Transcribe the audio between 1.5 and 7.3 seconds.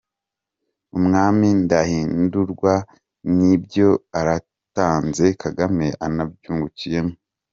Ndahindurwa ni byo aratanze, Kagame anabyungukiyemo.